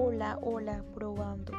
Hola, 0.00 0.38
hola, 0.42 0.84
probando. 0.94 1.52